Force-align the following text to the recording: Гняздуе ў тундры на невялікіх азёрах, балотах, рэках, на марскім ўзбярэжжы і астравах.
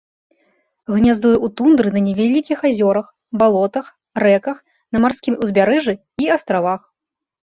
Гняздуе 0.93 1.33
ў 1.37 1.47
тундры 1.59 1.89
на 1.97 2.01
невялікіх 2.07 2.59
азёрах, 2.69 3.07
балотах, 3.41 3.85
рэках, 4.23 4.57
на 4.97 5.05
марскім 5.05 5.33
ўзбярэжжы 5.43 5.93
і 6.25 6.31
астравах. 6.37 6.81